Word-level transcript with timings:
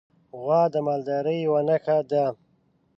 غوا 0.41 0.61
د 0.73 0.75
مالدارۍ 0.87 1.37
یوه 1.45 1.61
نښه 1.67 1.97
ده. 2.09 2.25